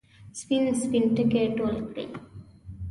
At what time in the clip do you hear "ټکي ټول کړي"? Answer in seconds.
1.15-2.05